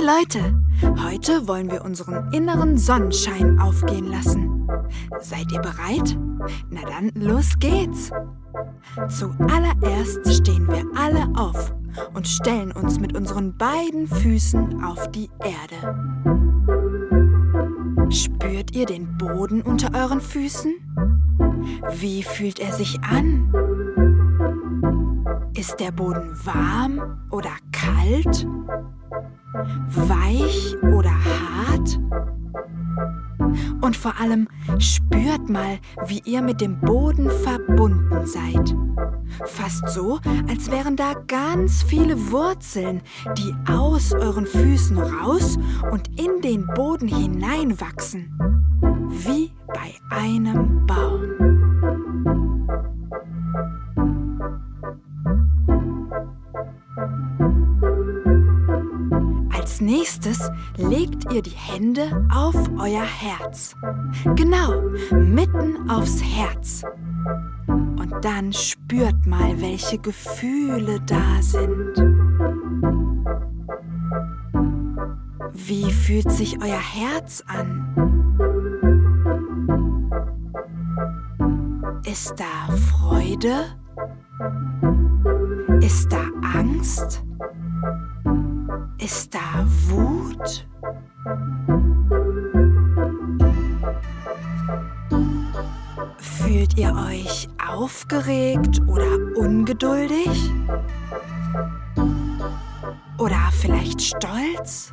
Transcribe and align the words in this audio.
Hey 0.00 0.06
Leute, 0.06 0.40
heute 1.04 1.46
wollen 1.46 1.70
wir 1.70 1.84
unseren 1.84 2.32
inneren 2.32 2.78
Sonnenschein 2.78 3.60
aufgehen 3.60 4.06
lassen. 4.06 4.66
Seid 5.20 5.52
ihr 5.52 5.60
bereit? 5.60 6.16
Na 6.70 6.80
dann, 6.88 7.10
los 7.14 7.58
geht's. 7.58 8.10
Zuallererst 9.08 10.36
stehen 10.36 10.66
wir 10.68 10.86
alle 10.98 11.28
auf 11.38 11.74
und 12.14 12.26
stellen 12.26 12.72
uns 12.72 12.98
mit 12.98 13.14
unseren 13.14 13.54
beiden 13.58 14.06
Füßen 14.06 14.82
auf 14.82 15.10
die 15.10 15.28
Erde. 15.40 15.76
Spürt 18.10 18.74
ihr 18.74 18.86
den 18.86 19.18
Boden 19.18 19.60
unter 19.60 19.94
euren 19.94 20.22
Füßen? 20.22 20.72
Wie 21.90 22.22
fühlt 22.22 22.58
er 22.58 22.72
sich 22.72 22.98
an? 23.02 23.52
Ist 25.54 25.78
der 25.78 25.92
Boden 25.92 26.34
warm 26.46 27.20
oder 27.30 27.52
kalt? 27.70 28.46
Weich 29.52 30.76
oder 30.82 31.10
hart? 31.10 31.98
Und 33.80 33.96
vor 33.96 34.20
allem 34.20 34.48
spürt 34.78 35.48
mal, 35.48 35.78
wie 36.06 36.20
ihr 36.24 36.42
mit 36.42 36.60
dem 36.60 36.80
Boden 36.80 37.30
verbunden 37.30 38.26
seid. 38.26 38.74
Fast 39.46 39.88
so, 39.88 40.20
als 40.48 40.70
wären 40.70 40.96
da 40.96 41.14
ganz 41.26 41.82
viele 41.82 42.30
Wurzeln, 42.30 43.00
die 43.36 43.54
aus 43.70 44.12
euren 44.12 44.46
Füßen 44.46 44.98
raus 44.98 45.58
und 45.90 46.08
in 46.20 46.40
den 46.42 46.66
Boden 46.66 47.08
hineinwachsen. 47.08 48.36
Wie 49.08 49.52
bei 49.68 49.94
einem 50.10 50.86
Baum. 50.86 51.59
Nächstes 60.10 60.50
legt 60.76 61.32
ihr 61.32 61.40
die 61.40 61.50
Hände 61.50 62.26
auf 62.34 62.56
euer 62.78 63.04
Herz. 63.04 63.76
Genau, 64.34 64.82
mitten 65.12 65.88
aufs 65.88 66.20
Herz. 66.22 66.82
Und 67.68 68.12
dann 68.22 68.52
spürt 68.52 69.26
mal, 69.26 69.60
welche 69.60 69.98
Gefühle 69.98 71.00
da 71.06 71.40
sind. 71.40 71.94
Wie 75.52 75.92
fühlt 75.92 76.30
sich 76.32 76.58
euer 76.60 76.80
Herz 76.80 77.44
an? 77.46 77.86
Ist 82.04 82.34
da 82.36 82.74
Freude? 82.74 83.76
Ist 85.80 86.12
da 86.12 86.24
Angst? 86.56 87.22
Wut? 89.66 90.66
Fühlt 96.18 96.78
ihr 96.78 96.94
euch 96.94 97.48
aufgeregt 97.66 98.80
oder 98.86 99.18
ungeduldig? 99.36 100.52
Oder 103.18 103.50
vielleicht 103.52 104.00
stolz? 104.00 104.92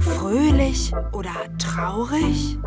Fröhlich 0.00 0.92
oder 1.12 1.34
traurig? 1.58 2.58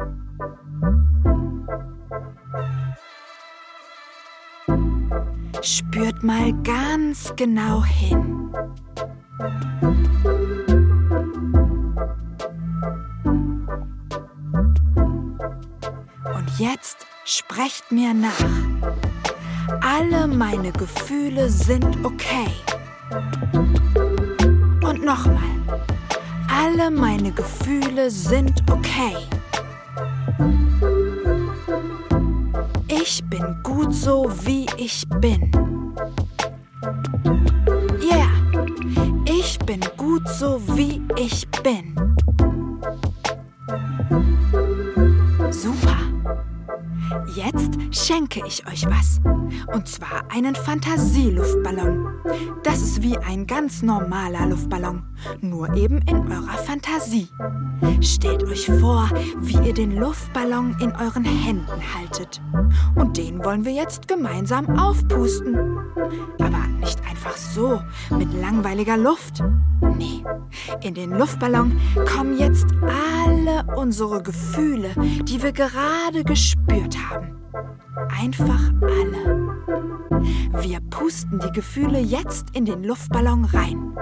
Spürt 5.61 6.23
mal 6.23 6.53
ganz 6.63 7.33
genau 7.35 7.83
hin. 7.83 8.49
Und 16.33 16.59
jetzt 16.59 17.05
sprecht 17.25 17.91
mir 17.91 18.13
nach. 18.13 18.31
Alle 19.81 20.27
meine 20.27 20.71
Gefühle 20.71 21.49
sind 21.49 21.85
okay. 22.03 22.47
Und 24.83 25.03
nochmal. 25.03 25.37
Alle 26.49 26.91
meine 26.91 27.31
Gefühle 27.31 28.11
sind 28.11 28.61
okay. 28.69 29.15
Ich 32.87 33.23
bin 33.23 33.57
gut 33.63 33.93
so, 33.93 34.29
wie 34.43 34.65
ich 34.77 35.07
bin. 35.19 35.70
Gut 40.23 40.33
so, 40.33 40.61
wie 40.75 41.01
ich 41.17 41.47
bin. 41.63 42.00
Jetzt 47.35 47.77
schenke 47.91 48.41
ich 48.45 48.65
euch 48.67 48.85
was. 48.85 49.19
Und 49.73 49.87
zwar 49.87 50.23
einen 50.29 50.55
Fantasieluftballon. 50.55 52.07
Das 52.63 52.81
ist 52.81 53.01
wie 53.01 53.17
ein 53.17 53.47
ganz 53.47 53.81
normaler 53.81 54.47
Luftballon, 54.47 55.03
nur 55.41 55.73
eben 55.75 55.99
in 56.03 56.31
eurer 56.31 56.57
Fantasie. 56.57 57.27
Stellt 58.01 58.43
euch 58.43 58.67
vor, 58.79 59.09
wie 59.39 59.67
ihr 59.67 59.73
den 59.73 59.97
Luftballon 59.97 60.75
in 60.79 60.91
euren 60.95 61.25
Händen 61.25 61.81
haltet. 61.95 62.41
Und 62.95 63.17
den 63.17 63.43
wollen 63.43 63.65
wir 63.65 63.73
jetzt 63.73 64.07
gemeinsam 64.07 64.77
aufpusten. 64.77 65.55
Aber 66.39 66.67
nicht 66.79 66.99
einfach 67.09 67.35
so, 67.37 67.81
mit 68.17 68.33
langweiliger 68.33 68.97
Luft. 68.97 69.43
Nee, 69.97 70.23
in 70.81 70.93
den 70.93 71.11
Luftballon 71.11 71.79
kommen 72.05 72.37
jetzt 72.37 72.67
unsere 73.75 74.21
Gefühle, 74.21 74.89
die 75.23 75.41
wir 75.41 75.51
gerade 75.51 76.23
gespürt 76.23 76.97
haben. 77.09 77.35
Einfach 78.19 78.71
alle. 78.81 79.55
Wir 80.61 80.79
pusten 80.89 81.39
die 81.39 81.51
Gefühle 81.51 81.99
jetzt 81.99 82.55
in 82.55 82.65
den 82.65 82.83
Luftballon 82.83 83.45
rein. 83.45 83.97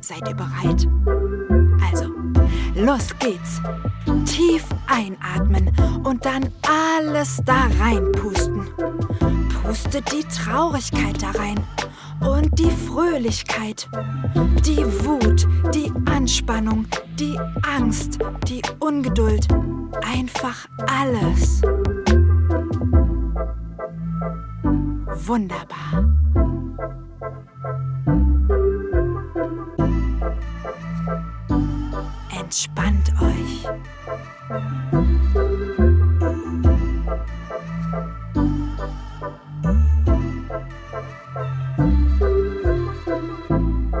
Seid 0.00 0.28
ihr 0.28 0.34
bereit? 0.34 0.88
Also, 1.90 2.06
los 2.74 3.08
geht's. 3.18 3.60
Tief 4.24 4.64
einatmen 4.86 5.70
und 6.04 6.24
dann 6.24 6.48
alles 6.66 7.40
da 7.44 7.68
reinpusten. 7.78 8.68
Pustet 9.70 10.10
die 10.10 10.24
Traurigkeit 10.24 11.22
da 11.22 11.30
rein 11.30 11.64
und 12.28 12.58
die 12.58 12.72
Fröhlichkeit, 12.72 13.88
die 14.66 14.84
Wut, 15.04 15.46
die 15.72 15.92
Anspannung, 16.06 16.88
die 17.14 17.38
Angst, 17.62 18.18
die 18.48 18.62
Ungeduld. 18.80 19.46
Einfach 20.04 20.66
alles. 20.88 21.62
Wunderbar. 25.24 26.49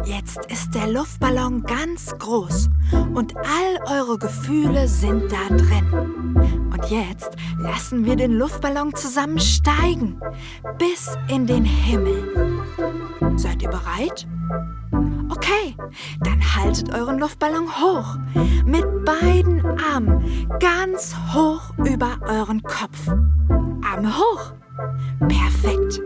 Jetzt 0.04 0.46
ist 0.48 0.74
der 0.74 0.88
Luftballon 0.88 1.62
ganz 1.62 2.16
groß 2.18 2.68
und 3.14 3.36
all 3.36 4.00
eure 4.00 4.18
Gefühle 4.18 4.88
sind 4.88 5.30
da 5.30 5.54
drin. 5.54 6.70
Und 6.72 6.90
jetzt 6.90 7.36
lassen 7.58 8.04
wir 8.04 8.16
den 8.16 8.32
Luftballon 8.32 8.94
zusammen 8.94 9.38
steigen 9.38 10.20
bis 10.78 11.16
in 11.28 11.46
den 11.46 11.64
Himmel. 11.64 12.68
Seid 13.36 13.62
ihr 13.62 13.70
bereit? 13.70 14.26
Okay, 15.28 15.76
dann 16.20 16.56
haltet 16.56 16.92
euren 16.92 17.18
Luftballon 17.18 17.68
hoch. 17.68 18.16
Mit 18.64 18.84
beiden 19.04 19.64
Armen 19.78 20.48
ganz 20.58 21.14
hoch 21.32 21.72
über 21.78 22.18
euren 22.26 22.62
Kopf. 22.62 23.08
Arme 23.82 24.16
hoch. 24.16 24.52
Perfekt. 25.20 26.00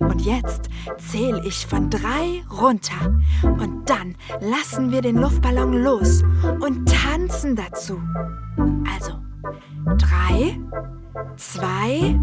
Und 0.00 0.20
jetzt 0.22 0.68
zähle 0.98 1.40
ich 1.44 1.66
von 1.66 1.90
drei 1.90 2.42
runter. 2.60 3.20
Und 3.42 3.88
dann 3.88 4.14
lassen 4.40 4.90
wir 4.90 5.02
den 5.02 5.16
Luftballon 5.16 5.72
los 5.82 6.22
und 6.60 6.88
tanzen 6.88 7.56
dazu. 7.56 8.00
Also, 8.92 9.14
drei, 9.96 10.58
zwei, 11.36 12.18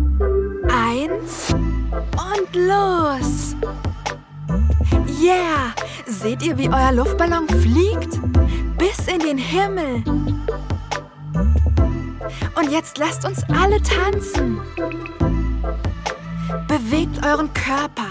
eins 0.70 1.54
und 1.54 2.56
los! 2.56 3.56
Yeah! 5.22 5.74
Seht 6.06 6.44
ihr, 6.44 6.58
wie 6.58 6.70
euer 6.70 6.92
Luftballon 6.92 7.48
fliegt? 7.48 8.20
Bis 8.78 9.08
in 9.08 9.20
den 9.20 9.38
Himmel. 9.38 10.04
Und 12.56 12.72
jetzt 12.72 12.98
lasst 12.98 13.26
uns 13.26 13.44
alle 13.50 13.82
tanzen. 13.82 14.60
Bewegt 16.78 17.26
euren 17.26 17.54
Körper, 17.54 18.10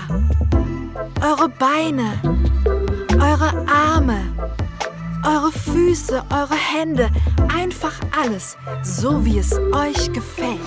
eure 1.20 1.50
Beine, 1.50 2.18
eure 3.12 3.66
Arme, 3.68 4.22
eure 5.22 5.52
Füße, 5.52 6.22
eure 6.30 6.54
Hände, 6.54 7.10
einfach 7.54 7.92
alles, 8.18 8.56
so 8.82 9.22
wie 9.22 9.36
es 9.36 9.52
euch 9.52 10.10
gefällt. 10.14 10.58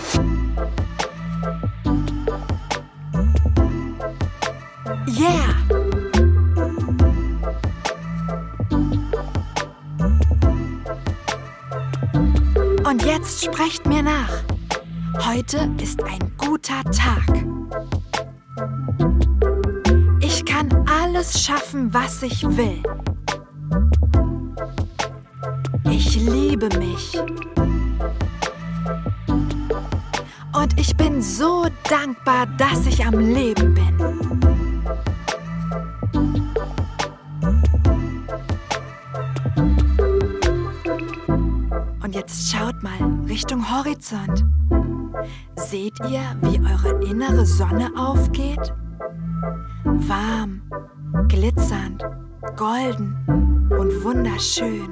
Yeah! 5.08 5.56
Und 12.88 13.04
jetzt 13.04 13.44
sprecht 13.44 13.88
mir 13.88 14.04
nach. 14.04 14.44
Heute 15.26 15.68
ist 15.82 16.04
ein 16.04 16.32
guter 16.38 16.84
Tag. 16.92 17.47
Ich 20.20 20.44
kann 20.46 20.70
alles 20.88 21.44
schaffen, 21.44 21.94
was 21.94 22.24
ich 22.24 22.44
will. 22.44 22.82
Ich 25.90 26.16
liebe 26.16 26.70
mich. 26.78 27.20
Und 30.54 30.80
ich 30.80 30.96
bin 30.98 31.22
so 31.22 31.68
dankbar, 31.90 32.48
dass 32.58 32.86
ich 32.88 33.06
am 33.06 33.20
Leben 33.20 33.74
bin. 33.74 33.98
Und 42.04 42.16
jetzt 42.16 42.52
schaut 42.52 42.82
mal 42.82 42.98
Richtung 43.28 43.70
Horizont. 43.70 44.44
Seht 45.70 46.00
ihr, 46.10 46.22
wie 46.44 46.62
eure 46.62 47.04
innere 47.04 47.46
Sonne 47.46 47.92
aufgeht? 47.98 48.74
Warm, 49.84 50.62
glitzernd, 51.28 52.06
golden 52.56 53.14
und 53.78 54.02
wunderschön. 54.02 54.88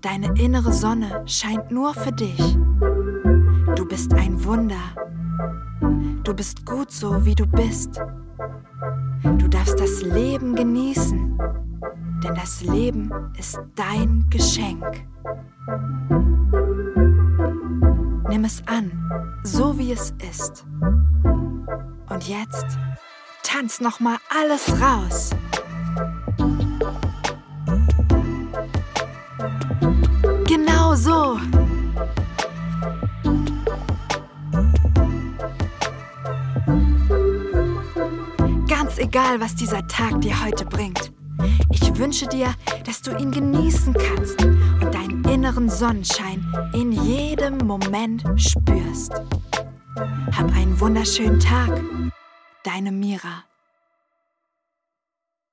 Deine 0.00 0.32
innere 0.40 0.72
Sonne 0.72 1.22
scheint 1.26 1.70
nur 1.70 1.92
für 1.92 2.12
dich. 2.12 2.56
Du 3.76 3.84
bist 3.86 4.14
ein 4.14 4.42
Wunder. 4.42 4.96
Du 6.24 6.32
bist 6.32 6.64
gut 6.64 6.90
so, 6.90 7.26
wie 7.26 7.34
du 7.34 7.44
bist. 7.46 8.00
Du 9.22 9.48
darfst 9.48 9.78
das 9.78 10.00
Leben 10.00 10.54
genießen, 10.54 11.38
denn 12.24 12.34
das 12.34 12.62
Leben 12.62 13.12
ist 13.36 13.60
dein 13.76 14.24
Geschenk. 14.30 15.04
Nimm 18.32 18.46
es 18.46 18.66
an, 18.66 18.90
so 19.44 19.78
wie 19.78 19.92
es 19.92 20.14
ist. 20.26 20.64
Und 22.08 22.26
jetzt 22.26 22.64
tanz 23.42 23.78
noch 23.78 24.00
mal 24.00 24.16
alles 24.30 24.72
raus. 24.80 25.32
Genau 30.46 30.94
so. 30.94 31.38
Ganz 38.66 38.96
egal, 38.96 39.40
was 39.40 39.54
dieser 39.56 39.86
Tag 39.88 40.22
dir 40.22 40.42
heute 40.42 40.64
bringt. 40.64 41.12
Ich 41.70 41.98
wünsche 41.98 42.26
dir, 42.28 42.54
dass 42.86 43.02
du 43.02 43.14
ihn 43.14 43.30
genießen 43.30 43.92
kannst 43.92 44.42
inneren 45.32 45.70
Sonnenschein 45.70 46.44
in 46.74 46.92
jedem 46.92 47.56
Moment 47.58 48.22
spürst. 48.36 49.12
Hab 50.30 50.54
einen 50.54 50.78
wunderschönen 50.78 51.40
Tag. 51.40 51.82
Deine 52.64 52.92
Mira. 52.92 53.44